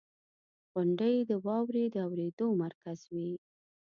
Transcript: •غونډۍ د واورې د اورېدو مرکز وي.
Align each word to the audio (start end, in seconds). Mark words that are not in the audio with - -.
•غونډۍ 0.71 1.15
د 1.29 1.31
واورې 1.45 1.83
د 1.93 1.95
اورېدو 2.07 2.47
مرکز 2.63 2.99
وي. 3.13 3.31